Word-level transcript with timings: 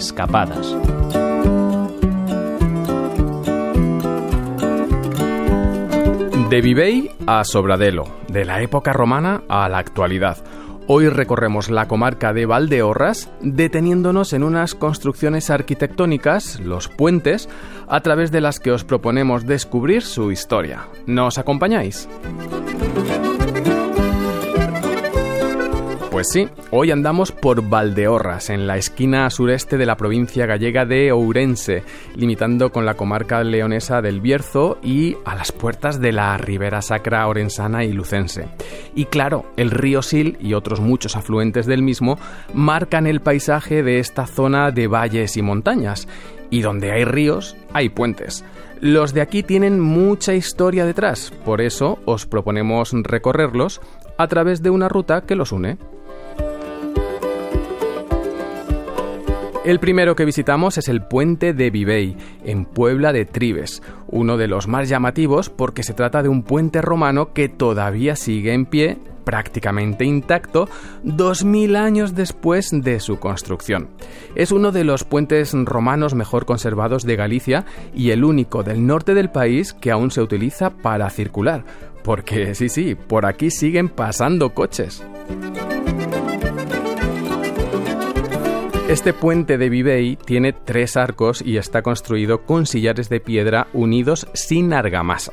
Escapadas. 0.00 0.74
De 6.48 6.60
Vivey 6.62 7.10
a 7.26 7.44
Sobradelo, 7.44 8.04
de 8.28 8.46
la 8.46 8.62
época 8.62 8.94
romana 8.94 9.42
a 9.50 9.68
la 9.68 9.76
actualidad. 9.76 10.38
Hoy 10.86 11.10
recorremos 11.10 11.68
la 11.68 11.86
comarca 11.86 12.32
de 12.32 12.46
Valdeorras, 12.46 13.30
deteniéndonos 13.42 14.32
en 14.32 14.42
unas 14.42 14.74
construcciones 14.74 15.50
arquitectónicas, 15.50 16.60
los 16.60 16.88
puentes, 16.88 17.50
a 17.86 18.00
través 18.00 18.32
de 18.32 18.40
las 18.40 18.58
que 18.58 18.72
os 18.72 18.84
proponemos 18.84 19.44
descubrir 19.44 20.00
su 20.00 20.32
historia. 20.32 20.88
¿Nos 21.04 21.36
acompañáis? 21.36 22.08
Pues 26.20 26.32
sí, 26.32 26.50
hoy 26.70 26.90
andamos 26.90 27.32
por 27.32 27.66
Valdeorras, 27.66 28.50
en 28.50 28.66
la 28.66 28.76
esquina 28.76 29.30
sureste 29.30 29.78
de 29.78 29.86
la 29.86 29.96
provincia 29.96 30.44
gallega 30.44 30.84
de 30.84 31.12
Ourense, 31.12 31.82
limitando 32.14 32.72
con 32.72 32.84
la 32.84 32.92
comarca 32.92 33.42
leonesa 33.42 34.02
del 34.02 34.20
Bierzo 34.20 34.76
y 34.82 35.16
a 35.24 35.34
las 35.34 35.50
puertas 35.50 35.98
de 35.98 36.12
la 36.12 36.36
ribera 36.36 36.82
sacra 36.82 37.26
orensana 37.26 37.84
y 37.84 37.94
lucense. 37.94 38.48
Y 38.94 39.06
claro, 39.06 39.46
el 39.56 39.70
río 39.70 40.02
Sil 40.04 40.36
y 40.42 40.52
otros 40.52 40.78
muchos 40.78 41.16
afluentes 41.16 41.64
del 41.64 41.80
mismo 41.80 42.18
marcan 42.52 43.06
el 43.06 43.20
paisaje 43.20 43.82
de 43.82 43.98
esta 43.98 44.26
zona 44.26 44.72
de 44.72 44.88
valles 44.88 45.38
y 45.38 45.40
montañas, 45.40 46.06
y 46.50 46.60
donde 46.60 46.92
hay 46.92 47.06
ríos, 47.06 47.56
hay 47.72 47.88
puentes. 47.88 48.44
Los 48.82 49.14
de 49.14 49.22
aquí 49.22 49.42
tienen 49.42 49.80
mucha 49.80 50.34
historia 50.34 50.84
detrás, 50.84 51.32
por 51.46 51.62
eso 51.62 51.98
os 52.04 52.26
proponemos 52.26 52.92
recorrerlos 52.92 53.80
a 54.18 54.28
través 54.28 54.62
de 54.62 54.68
una 54.68 54.90
ruta 54.90 55.22
que 55.22 55.34
los 55.34 55.50
une. 55.50 55.78
El 59.62 59.78
primero 59.78 60.16
que 60.16 60.24
visitamos 60.24 60.78
es 60.78 60.88
el 60.88 61.02
puente 61.02 61.52
de 61.52 61.68
Vivey, 61.68 62.16
en 62.44 62.64
Puebla 62.64 63.12
de 63.12 63.26
Tribes, 63.26 63.82
uno 64.08 64.38
de 64.38 64.48
los 64.48 64.68
más 64.68 64.88
llamativos 64.88 65.50
porque 65.50 65.82
se 65.82 65.92
trata 65.92 66.22
de 66.22 66.30
un 66.30 66.44
puente 66.44 66.80
romano 66.80 67.34
que 67.34 67.50
todavía 67.50 68.16
sigue 68.16 68.54
en 68.54 68.64
pie, 68.64 68.96
prácticamente 69.24 70.06
intacto, 70.06 70.66
2000 71.02 71.76
años 71.76 72.14
después 72.14 72.70
de 72.72 73.00
su 73.00 73.18
construcción. 73.18 73.88
Es 74.34 74.50
uno 74.50 74.72
de 74.72 74.84
los 74.84 75.04
puentes 75.04 75.52
romanos 75.52 76.14
mejor 76.14 76.46
conservados 76.46 77.04
de 77.04 77.16
Galicia 77.16 77.66
y 77.94 78.12
el 78.12 78.24
único 78.24 78.62
del 78.62 78.86
norte 78.86 79.12
del 79.12 79.30
país 79.30 79.74
que 79.74 79.90
aún 79.90 80.10
se 80.10 80.22
utiliza 80.22 80.70
para 80.70 81.10
circular, 81.10 81.64
porque 82.02 82.54
sí, 82.54 82.70
sí, 82.70 82.94
por 82.94 83.26
aquí 83.26 83.50
siguen 83.50 83.90
pasando 83.90 84.54
coches. 84.54 85.04
Este 88.90 89.12
puente 89.12 89.56
de 89.56 89.68
Vivey 89.68 90.16
tiene 90.16 90.52
tres 90.52 90.96
arcos 90.96 91.42
y 91.46 91.58
está 91.58 91.80
construido 91.80 92.42
con 92.44 92.66
sillares 92.66 93.08
de 93.08 93.20
piedra 93.20 93.68
unidos 93.72 94.26
sin 94.34 94.72
argamasa. 94.72 95.32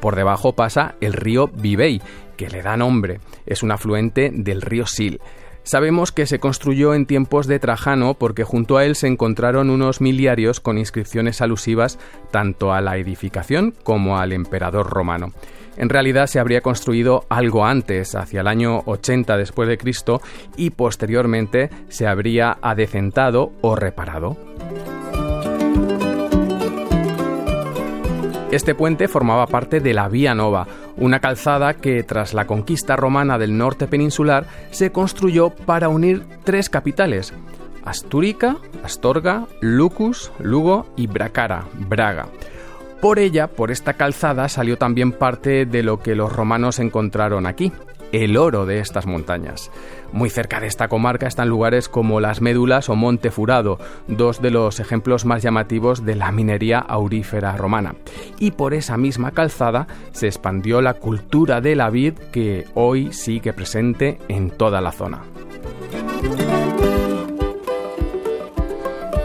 Por 0.00 0.16
debajo 0.16 0.56
pasa 0.56 0.96
el 1.00 1.12
río 1.12 1.46
Vivey, 1.46 2.02
que 2.36 2.50
le 2.50 2.62
da 2.62 2.76
nombre. 2.76 3.20
Es 3.46 3.62
un 3.62 3.70
afluente 3.70 4.32
del 4.34 4.60
río 4.60 4.88
Sil. 4.90 5.22
Sabemos 5.62 6.10
que 6.12 6.26
se 6.26 6.38
construyó 6.40 6.94
en 6.94 7.06
tiempos 7.06 7.46
de 7.46 7.58
Trajano 7.58 8.14
porque 8.14 8.44
junto 8.44 8.76
a 8.76 8.84
él 8.84 8.96
se 8.96 9.06
encontraron 9.06 9.70
unos 9.70 10.00
miliarios 10.00 10.60
con 10.60 10.78
inscripciones 10.78 11.40
alusivas 11.40 11.98
tanto 12.30 12.72
a 12.72 12.80
la 12.80 12.96
edificación 12.96 13.74
como 13.82 14.18
al 14.18 14.32
emperador 14.32 14.88
romano. 14.88 15.32
En 15.76 15.88
realidad 15.88 16.26
se 16.26 16.40
habría 16.40 16.60
construido 16.60 17.24
algo 17.28 17.64
antes, 17.64 18.14
hacia 18.14 18.40
el 18.40 18.48
año 18.48 18.82
80 18.86 19.36
después 19.36 19.68
de 19.68 19.78
Cristo, 19.78 20.20
y 20.56 20.70
posteriormente 20.70 21.70
se 21.88 22.06
habría 22.06 22.58
adecentado 22.60 23.52
o 23.62 23.76
reparado. 23.76 24.49
Este 28.50 28.74
puente 28.74 29.06
formaba 29.06 29.46
parte 29.46 29.78
de 29.78 29.94
la 29.94 30.08
Vía 30.08 30.34
Nova, 30.34 30.66
una 30.96 31.20
calzada 31.20 31.74
que 31.74 32.02
tras 32.02 32.34
la 32.34 32.48
conquista 32.48 32.96
romana 32.96 33.38
del 33.38 33.56
norte 33.56 33.86
peninsular 33.86 34.44
se 34.72 34.90
construyó 34.90 35.50
para 35.50 35.88
unir 35.88 36.24
tres 36.42 36.68
capitales, 36.68 37.32
Astúrica, 37.84 38.56
Astorga, 38.82 39.46
Lucus, 39.60 40.32
Lugo 40.40 40.92
y 40.96 41.06
Bracara, 41.06 41.66
Braga. 41.74 42.26
Por 43.00 43.20
ella, 43.20 43.46
por 43.46 43.70
esta 43.70 43.94
calzada, 43.94 44.48
salió 44.48 44.76
también 44.76 45.12
parte 45.12 45.64
de 45.64 45.84
lo 45.84 46.00
que 46.00 46.16
los 46.16 46.32
romanos 46.32 46.80
encontraron 46.80 47.46
aquí, 47.46 47.72
el 48.12 48.36
oro 48.36 48.66
de 48.66 48.80
estas 48.80 49.06
montañas. 49.06 49.70
Muy 50.12 50.30
cerca 50.30 50.60
de 50.60 50.66
esta 50.66 50.88
comarca 50.88 51.26
están 51.26 51.48
lugares 51.48 51.88
como 51.88 52.20
Las 52.20 52.40
Médulas 52.40 52.88
o 52.88 52.96
Monte 52.96 53.30
Furado, 53.30 53.78
dos 54.08 54.42
de 54.42 54.50
los 54.50 54.80
ejemplos 54.80 55.24
más 55.24 55.42
llamativos 55.42 56.04
de 56.04 56.16
la 56.16 56.32
minería 56.32 56.78
aurífera 56.78 57.56
romana. 57.56 57.94
Y 58.38 58.52
por 58.52 58.74
esa 58.74 58.96
misma 58.96 59.30
calzada 59.30 59.86
se 60.12 60.26
expandió 60.26 60.80
la 60.82 60.94
cultura 60.94 61.60
de 61.60 61.76
la 61.76 61.90
vid 61.90 62.14
que 62.32 62.66
hoy 62.74 63.12
sigue 63.12 63.52
presente 63.52 64.18
en 64.28 64.50
toda 64.50 64.80
la 64.80 64.92
zona. 64.92 65.22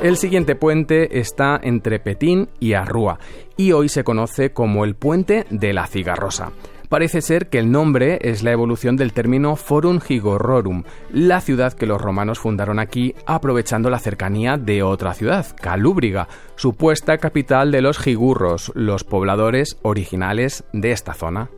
El 0.00 0.16
siguiente 0.16 0.54
puente 0.54 1.18
está 1.18 1.58
entre 1.60 1.98
Petín 1.98 2.48
y 2.60 2.74
Arrúa 2.74 3.18
y 3.56 3.72
hoy 3.72 3.88
se 3.88 4.04
conoce 4.04 4.52
como 4.52 4.84
el 4.84 4.94
puente 4.94 5.44
de 5.50 5.72
la 5.72 5.88
Cigarrosa. 5.88 6.52
Parece 6.88 7.20
ser 7.20 7.48
que 7.48 7.58
el 7.58 7.70
nombre 7.70 8.18
es 8.22 8.42
la 8.42 8.52
evolución 8.52 8.96
del 8.96 9.12
término 9.12 9.56
Forum 9.56 10.00
Gigorrorum, 10.00 10.84
la 11.12 11.40
ciudad 11.42 11.74
que 11.74 11.86
los 11.86 12.00
romanos 12.00 12.38
fundaron 12.38 12.78
aquí 12.78 13.14
aprovechando 13.26 13.90
la 13.90 13.98
cercanía 13.98 14.56
de 14.56 14.82
otra 14.82 15.12
ciudad, 15.12 15.46
Calúbriga, 15.60 16.28
supuesta 16.56 17.18
capital 17.18 17.72
de 17.72 17.82
los 17.82 17.98
gigurros, 17.98 18.72
los 18.74 19.04
pobladores 19.04 19.76
originales 19.82 20.64
de 20.72 20.92
esta 20.92 21.12
zona. 21.12 21.50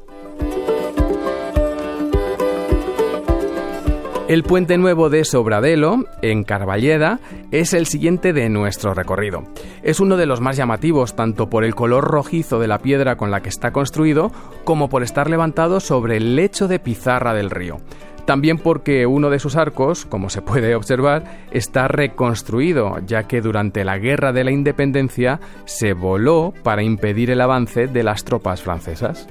El 4.30 4.44
puente 4.44 4.78
nuevo 4.78 5.10
de 5.10 5.24
Sobradelo, 5.24 6.04
en 6.22 6.44
Carballeda, 6.44 7.18
es 7.50 7.74
el 7.74 7.86
siguiente 7.86 8.32
de 8.32 8.48
nuestro 8.48 8.94
recorrido. 8.94 9.42
Es 9.82 9.98
uno 9.98 10.16
de 10.16 10.26
los 10.26 10.40
más 10.40 10.56
llamativos 10.56 11.16
tanto 11.16 11.50
por 11.50 11.64
el 11.64 11.74
color 11.74 12.04
rojizo 12.04 12.60
de 12.60 12.68
la 12.68 12.78
piedra 12.78 13.16
con 13.16 13.32
la 13.32 13.42
que 13.42 13.48
está 13.48 13.72
construido, 13.72 14.30
como 14.62 14.88
por 14.88 15.02
estar 15.02 15.28
levantado 15.28 15.80
sobre 15.80 16.16
el 16.16 16.36
lecho 16.36 16.68
de 16.68 16.78
pizarra 16.78 17.34
del 17.34 17.50
río. 17.50 17.78
También 18.24 18.58
porque 18.58 19.04
uno 19.04 19.30
de 19.30 19.40
sus 19.40 19.56
arcos, 19.56 20.06
como 20.06 20.30
se 20.30 20.42
puede 20.42 20.76
observar, 20.76 21.24
está 21.50 21.88
reconstruido, 21.88 22.98
ya 23.04 23.24
que 23.24 23.40
durante 23.40 23.82
la 23.82 23.98
Guerra 23.98 24.32
de 24.32 24.44
la 24.44 24.52
Independencia 24.52 25.40
se 25.64 25.92
voló 25.92 26.54
para 26.62 26.84
impedir 26.84 27.32
el 27.32 27.40
avance 27.40 27.88
de 27.88 28.04
las 28.04 28.22
tropas 28.22 28.62
francesas. 28.62 29.26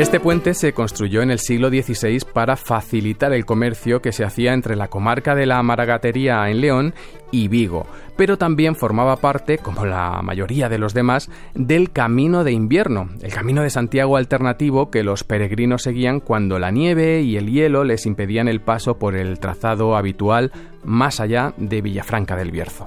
Este 0.00 0.18
puente 0.18 0.54
se 0.54 0.72
construyó 0.72 1.20
en 1.20 1.30
el 1.30 1.38
siglo 1.38 1.68
XVI 1.68 2.20
para 2.32 2.56
facilitar 2.56 3.34
el 3.34 3.44
comercio 3.44 4.00
que 4.00 4.12
se 4.12 4.24
hacía 4.24 4.54
entre 4.54 4.74
la 4.74 4.88
comarca 4.88 5.34
de 5.34 5.44
la 5.44 5.62
Maragatería 5.62 6.48
en 6.48 6.62
León 6.62 6.94
y 7.30 7.48
Vigo, 7.48 7.86
pero 8.16 8.38
también 8.38 8.76
formaba 8.76 9.16
parte, 9.16 9.58
como 9.58 9.84
la 9.84 10.22
mayoría 10.22 10.70
de 10.70 10.78
los 10.78 10.94
demás, 10.94 11.28
del 11.54 11.90
Camino 11.90 12.44
de 12.44 12.52
Invierno, 12.52 13.10
el 13.20 13.30
Camino 13.30 13.62
de 13.62 13.68
Santiago 13.68 14.16
alternativo 14.16 14.90
que 14.90 15.02
los 15.02 15.22
peregrinos 15.22 15.82
seguían 15.82 16.20
cuando 16.20 16.58
la 16.58 16.70
nieve 16.70 17.20
y 17.20 17.36
el 17.36 17.50
hielo 17.50 17.84
les 17.84 18.06
impedían 18.06 18.48
el 18.48 18.62
paso 18.62 18.98
por 18.98 19.14
el 19.14 19.38
trazado 19.38 19.96
habitual 19.96 20.50
más 20.82 21.20
allá 21.20 21.52
de 21.58 21.82
Villafranca 21.82 22.36
del 22.36 22.52
Bierzo. 22.52 22.86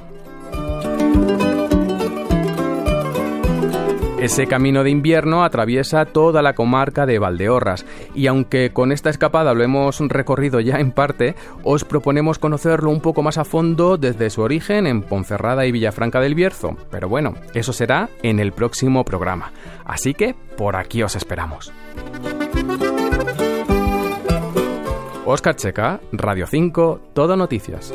Ese 4.24 4.48
camino 4.48 4.86
de 4.86 4.90
invierno 4.90 5.44
atraviesa 5.44 6.06
toda 6.06 6.42
la 6.42 6.54
comarca 6.54 7.06
de 7.06 7.20
Valdeorras 7.20 7.86
y 8.16 8.28
aunque 8.28 8.72
con 8.72 8.94
esta 8.94 9.10
escapada 9.10 9.54
lo 9.54 9.66
hemos 9.66 10.00
recorrido 10.00 10.62
ya 10.62 10.80
en 10.80 10.94
parte, 10.94 11.36
os 11.62 11.84
proponemos 11.84 12.40
conocerlo 12.40 12.90
un 12.90 13.02
poco 13.02 13.22
más 13.22 13.38
a 13.38 13.44
fondo 13.44 13.98
desde 13.98 14.30
su 14.30 14.42
origen 14.42 14.88
en 14.88 15.02
Ponferrada 15.02 15.66
y 15.66 15.74
Villafranca 15.74 16.22
del 16.22 16.36
Bierzo. 16.36 16.78
Pero 16.90 17.10
bueno, 17.10 17.34
eso 17.54 17.74
será 17.74 18.10
en 18.22 18.40
el 18.40 18.54
próximo 18.54 19.04
programa. 19.04 19.52
Así 19.84 20.14
que 20.14 20.36
por 20.56 20.78
aquí 20.78 21.04
os 21.04 21.18
esperamos. 21.18 21.74
Oscar 25.26 25.58
Checa, 25.58 26.00
Radio 26.14 26.48
5, 26.48 27.02
Todo 27.14 27.36
Noticias. 27.36 27.94